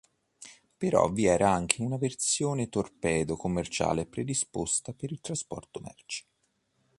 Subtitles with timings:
[0.77, 6.25] Però vi era anche una versione torpedo commerciale, predisposta per il trasporto merci.